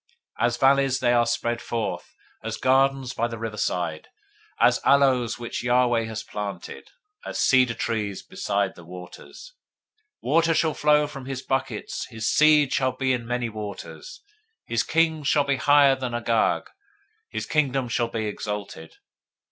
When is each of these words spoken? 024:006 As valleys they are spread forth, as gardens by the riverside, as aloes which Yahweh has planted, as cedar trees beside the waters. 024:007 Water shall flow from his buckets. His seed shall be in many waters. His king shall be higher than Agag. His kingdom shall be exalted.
024:006 0.39 0.47
As 0.47 0.57
valleys 0.57 0.99
they 0.99 1.13
are 1.13 1.25
spread 1.27 1.61
forth, 1.61 2.15
as 2.43 2.57
gardens 2.57 3.13
by 3.13 3.27
the 3.27 3.37
riverside, 3.37 4.07
as 4.59 4.81
aloes 4.83 5.37
which 5.37 5.61
Yahweh 5.63 6.05
has 6.05 6.23
planted, 6.23 6.87
as 7.23 7.37
cedar 7.37 7.75
trees 7.75 8.23
beside 8.23 8.73
the 8.73 8.83
waters. 8.83 9.53
024:007 10.23 10.33
Water 10.33 10.53
shall 10.55 10.73
flow 10.73 11.05
from 11.05 11.25
his 11.27 11.43
buckets. 11.43 12.07
His 12.07 12.27
seed 12.27 12.73
shall 12.73 12.93
be 12.93 13.13
in 13.13 13.27
many 13.27 13.47
waters. 13.47 14.21
His 14.65 14.81
king 14.81 15.21
shall 15.21 15.43
be 15.43 15.57
higher 15.57 15.95
than 15.95 16.15
Agag. 16.15 16.63
His 17.29 17.45
kingdom 17.45 17.87
shall 17.87 18.07
be 18.09 18.25
exalted. 18.25 18.95